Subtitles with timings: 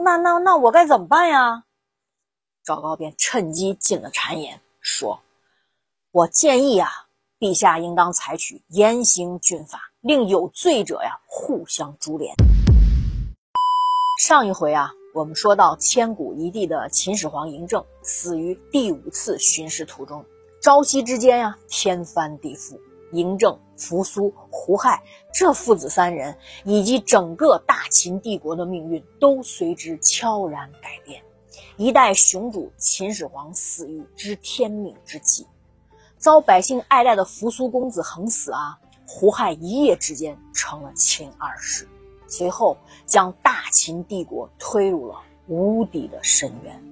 [0.00, 1.64] 那那那我该怎么办呀？
[2.62, 5.20] 赵高便趁机进了谗言，说
[6.12, 6.88] ：“我建议啊，
[7.40, 12.32] 陛下应当采取严刑峻法，令有罪者呀互相株连。”
[14.22, 20.24] 上一回啊，我们说到千古一帝的秦始皇嬴政死于第五次巡视途中，
[20.62, 22.78] 朝夕之间呀，天翻地覆。
[23.12, 25.02] 嬴政、扶苏、胡亥
[25.32, 31.22] 这父子三人，以及整个大秦帝国的命运，都随之悄然改变。
[31.76, 35.46] 一代雄主秦始皇死于知天命之际，
[36.16, 41.88] 遭百姓爱戴的扶苏公子横死啊，胡亥一夜之间成了秦二世。
[42.26, 45.14] 随后，将大秦帝国推入了
[45.46, 46.84] 无底的深渊。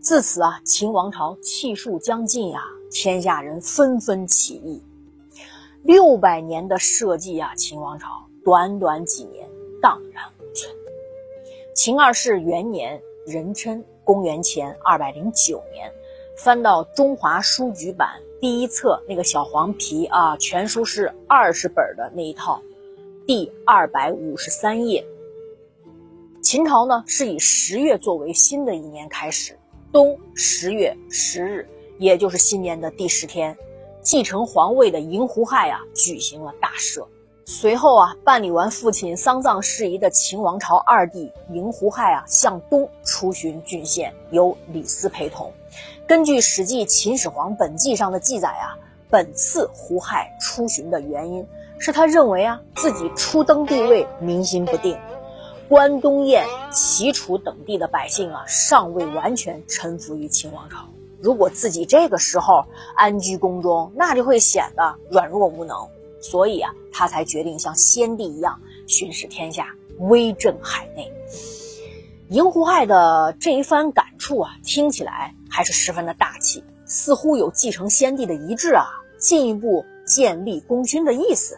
[0.00, 4.82] 自此啊，秦王朝气数将尽呀，天下人纷纷起义。
[5.84, 8.08] 六百年的社稷啊，秦王朝
[8.44, 9.48] 短短几年
[9.80, 10.70] 荡然无存。
[11.74, 15.90] 秦二世元年，壬辰，公元前二百零九年，
[16.36, 18.08] 翻到《中华书局版》
[18.40, 22.60] 第一册那个小黄皮啊，全书是二十本的那一套。
[23.26, 25.04] 第二百五十三页，
[26.42, 29.56] 秦朝呢是以十月作为新的一年开始，
[29.92, 31.68] 冬十月十日，
[31.98, 33.56] 也就是新年的第十天，
[34.08, 37.04] 继承皇位的嬴胡亥啊举行了大赦。
[37.44, 45.52] 随后啊，办理完父亲丧葬事宜的秦王朝二弟嬴胡亥啊向东出巡郡县，由李斯陪同。
[46.06, 48.78] 根据《史记·秦始皇本纪》上的记载啊，
[49.10, 51.46] 本次胡亥出巡的原因。
[51.78, 54.98] 是他认为啊，自己初登帝位，民心不定，
[55.68, 60.86] 关东燕、齐楚等地的百姓啊，尚未完全臣服于秦王朝。
[61.20, 62.64] 如果自己这个时候
[62.96, 65.88] 安居宫中，那就会显得软弱无能。
[66.20, 71.12] 所以啊，他才决定像先帝一样巡视天下，威震海内。
[72.30, 78.86] 嬴胡亥的这一番感触啊，听起来还是十分的大气，似乎有继承先帝的遗志啊，
[79.18, 81.56] 进一步建立功勋的意思。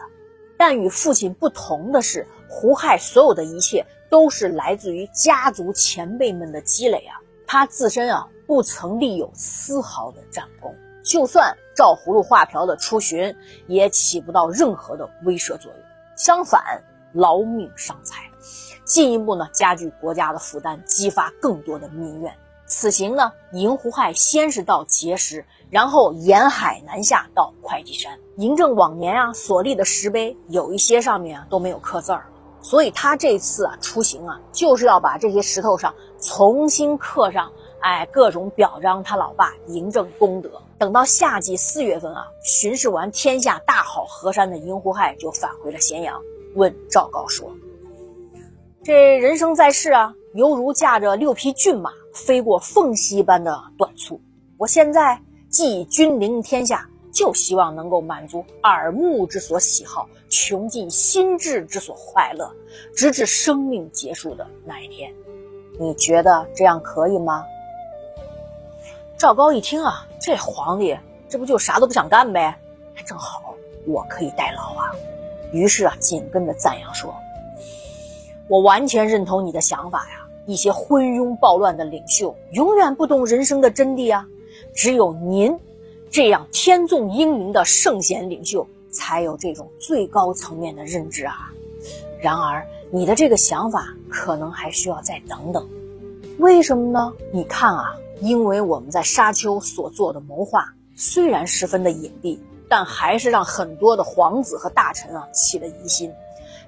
[0.57, 7.17] 但与父亲不同的是，胡亥所有的一切都是来自于家族前辈们的积累啊，
[7.47, 10.75] 他自身啊不曾立有丝毫的战功，
[11.05, 13.33] 就算照葫芦画瓢的出巡，
[13.65, 15.81] 也起不到任何的威慑作用，
[16.17, 18.29] 相反劳命伤财，
[18.83, 22.35] 进一步呢加剧国家的负担，激发更多的民怨。
[22.65, 28.19] 此行呢，嬴胡亥先是到碣石，然后沿海南下到会稽山。
[28.37, 32.25] 嬴政往年啊所立的石碑，有一些上面啊都没有刻字儿，
[32.61, 37.49] 所以他这次啊出行啊，就是要把这些石头上重新刻上，
[37.81, 40.61] 哎，各种表彰他老爸嬴政功德。
[40.77, 46.21] 等到夏季四月份啊，巡视完天下大好河山的嬴胡亥就返回了咸阳，
[46.55, 47.51] 问赵高说
[48.83, 54.19] ：“这人生在世啊，犹如驾着六匹骏马。”飞过缝隙般的短促，
[54.57, 62.53] 我现在既君临天下，就希望能够满足耳目之所喜好，穷尽心智之所快乐，
[62.93, 65.09] 直至生命结束的那一天。
[65.79, 67.45] 你觉得这样可以吗？
[69.21, 70.97] 赵高一听啊，这皇帝
[71.29, 72.57] 这不就啥都不想干呗？
[73.05, 73.53] 正好
[73.85, 74.89] 我可以代劳啊。
[75.51, 77.13] 于是啊，紧跟着赞扬说
[78.49, 84.25] ：“我完全认同你的想法呀。”一些昏庸暴乱的领袖永远不懂人生的真谛啊！
[84.73, 85.55] 只有您
[86.09, 91.51] 这样天纵英明的圣贤领袖，才有这种最高层面的认知啊！
[92.19, 95.69] 然而，你的这个想法可能还需要再等等。
[96.39, 97.13] 为什么呢？
[97.31, 102.39] 你看啊，因为我们在沙丘所做的谋划，虽然十分的隐蔽，
[102.69, 106.13] 但还是让很多的皇子和大臣啊起了疑心。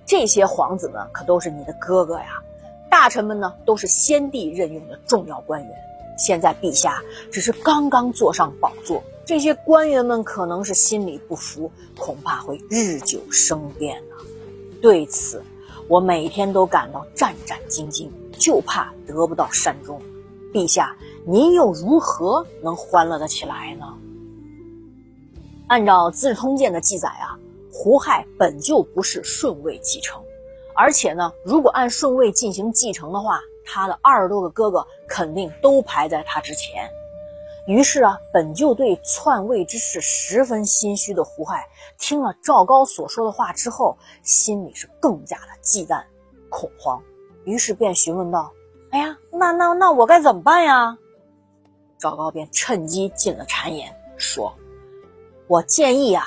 [0.04, 2.42] 这些皇子呢，可都是你的哥哥呀！
[2.90, 5.72] 大臣们呢，都是先帝任用的重要官员。
[6.18, 14.16] 现在陛下只是刚刚坐上宝座，这些官员们可能是心里不服，恐怕会日久生变呢。
[14.82, 15.44] 对此，
[15.88, 18.10] 我每天都感到战战兢兢，
[18.40, 20.02] 就怕得不到善终。
[20.52, 23.86] 陛下，您又如何能欢乐得起来呢？
[25.68, 27.40] 按照《资治通鉴》的记载啊，
[27.72, 30.22] 胡亥本就不是顺位继承。
[30.76, 36.90] 而且呢，如果按顺位进行继承的话，他的二十多个哥哥肯定都排在他之前。
[37.68, 46.04] 于是啊，本就对篡位之事十分心虚的胡亥，听了赵高所说的话之后，心里是更加的忌惮、
[46.50, 47.02] 恐慌。
[47.46, 48.52] 于是便询问道
[48.92, 50.98] ：“哎呀，那那那我该怎么办呀？”
[52.04, 54.54] 赵高便趁机进了谗言，说
[55.48, 56.26] ：“我建议啊，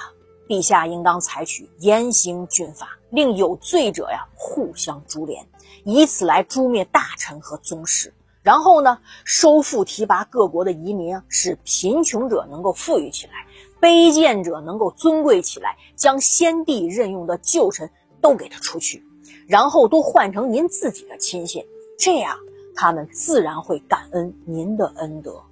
[0.49, 5.47] 陛下应当采取严刑峻法，令有罪者呀互相株连，
[5.85, 8.15] 以此来诛灭大臣和宗室。
[8.43, 13.47] 然后呢，收复提拔各国的移民，使贫穷者能够富裕起来，
[13.79, 17.91] 卑贱者能够尊贵起来，将先帝任用的旧臣
[18.23, 19.05] 都给他出去，
[19.47, 21.67] 然后都换成您自己的亲信，
[21.99, 22.39] 这样
[22.75, 25.43] 他们自然会感恩您的恩德。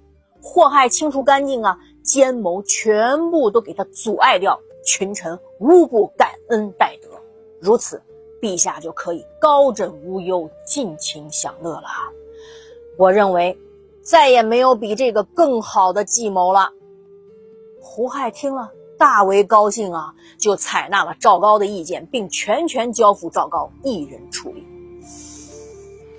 [0.47, 4.61] 祸害清除干净啊，奸谋全部都给他阻碍掉。
[4.85, 7.09] 群臣无不感恩戴德，
[7.59, 7.99] 如此，
[8.39, 11.87] 陛下就可以高枕无忧、尽情享乐了。
[12.95, 13.57] 我认为，
[14.03, 16.71] 再也没有比这个更好的计谋了。
[17.81, 24.63] 胡亥听了，大为高兴啊，就采纳了赵高的意见，并全权交付赵高一人处理。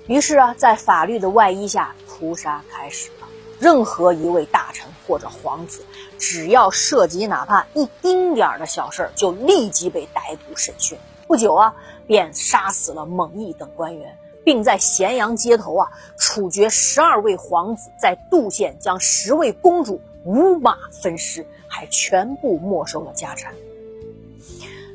[0.07, 3.27] 于是啊，在法律的外衣下，屠杀开始了。
[3.59, 5.83] 任何一位大臣或者皇子，
[6.19, 10.97] 只要涉及哪怕一丁点的小事，就立即被逮捕审讯。
[11.27, 11.75] 不久啊，
[12.05, 23.53] 便杀死了蒙毅等官员，并在咸阳街头啊处决十二位皇子，在杜县将十位公主五马分尸，还全部没收了家产。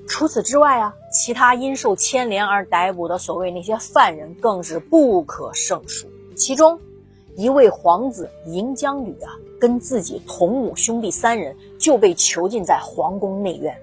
[0.09, 6.07] 除此之外啊，其他因受牵连而逮捕的所谓那些犯人，更是不可胜数。
[6.37, 6.81] 其中，
[7.37, 13.77] 一位皇子赢江吕啊，跟自己同母兄弟三人就被囚禁在皇宫内院。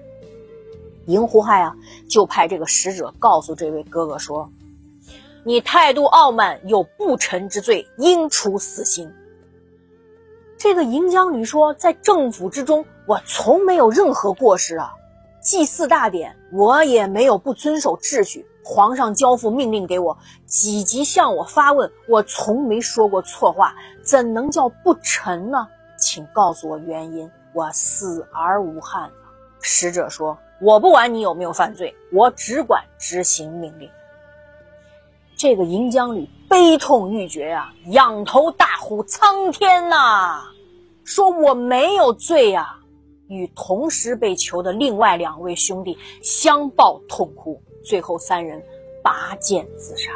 [1.06, 1.76] 银胡亥啊，
[2.08, 4.48] 就派这个使者告诉这位哥哥说
[5.42, 9.10] ：“你态度傲慢，有不臣之罪，应处死刑。”
[10.56, 14.92] 这个赢江吕说：“在政府之中，我从没有任何过失啊。
[15.50, 20.16] 祭祀大典，我也没有不遵守秩序。”皇上交付命令给我，
[20.46, 25.66] 积极向我发问，我从没说过错话，怎能叫不臣呢？
[25.98, 29.10] 请告诉我原因，我死而无憾。
[29.60, 33.90] 使者说：“我不管你有没有犯罪，我只管执行命令。”
[35.36, 40.42] 这个银江吕悲痛欲绝呀，仰头大呼：“苍天呐！
[41.02, 42.76] 说我没有罪呀！”
[43.30, 47.62] 与同时被囚的另外两位兄弟相抱痛哭。
[47.82, 48.62] 最后三人
[49.02, 50.10] 拔剑自杀。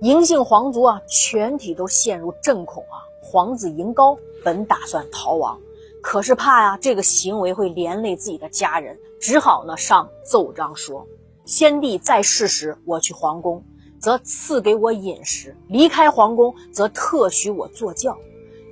[0.00, 2.98] 嬴姓皇族啊，全体都陷入震恐啊。
[3.22, 5.60] 皇子嬴高本打算逃亡，
[6.02, 11.06] 可是怕呀这个行为会连累自己的家人，只好呢上奏章说：
[11.44, 13.62] 先帝在世时，我去皇宫，
[14.00, 18.16] 则赐给我饮食；离开皇宫，则特许我坐轿。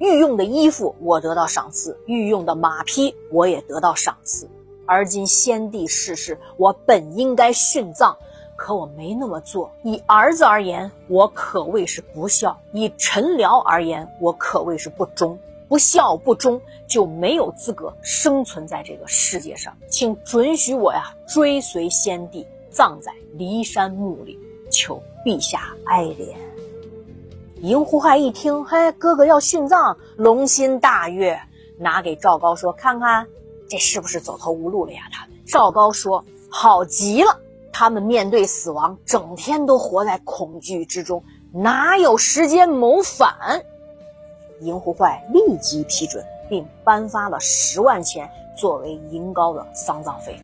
[0.01, 4.49] 御用的衣服我得到赏赐，御用的马匹我也得到赏赐。
[4.87, 8.17] 而今先帝逝世，我本应该殉葬，
[8.57, 9.71] 可我没那么做。
[9.83, 15.39] 以儿子而言，我可谓是不孝；以臣僚而言，我可谓是不忠。
[15.69, 19.77] 不孝不忠，就没有资格生存在这个世界上。
[19.91, 24.39] 请准许我呀，追随先帝，葬在骊山墓里，
[24.71, 26.35] 求陛下哀怜。
[27.63, 31.37] 赢胡亥一听，嘿，哥哥要殉葬，龙心大悦，
[31.77, 33.27] 拿给赵高说：“看看。”
[33.69, 35.01] 这是不是走投无路了呀？
[35.13, 37.37] 他赵高说：“好极了！
[37.73, 41.23] 他们面对死亡，整天都活在恐惧之中，
[41.53, 43.35] 哪有时间谋反？”
[44.63, 50.41] 赢胡坏立即批准，并颁发了十万钱作为赢高的丧葬费。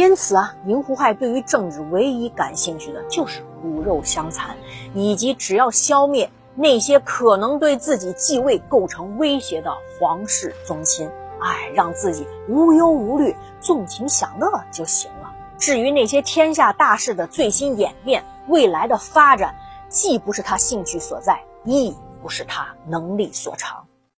[0.00, 4.56] 因此啊，赢胡亥对于政治唯一感兴趣的就是骨肉相残，
[4.94, 9.70] 以及只要消灭那些可能对自己继位构成威胁的
[10.00, 11.06] 皇室宗亲。
[11.40, 15.30] 哎，让自己无忧无虑、纵情享乐就行了。
[15.58, 19.54] 至于那些天下大事的最新演变、未来的发展，
[19.90, 23.84] 既不是他兴趣所在，亦不是他能力所长。